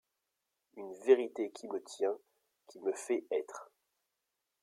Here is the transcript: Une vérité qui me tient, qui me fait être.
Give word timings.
Une 0.77 0.95
vérité 1.05 1.51
qui 1.51 1.67
me 1.67 1.77
tient, 1.83 2.17
qui 2.69 2.79
me 2.79 2.91
fait 2.91 3.23
être. 3.29 3.71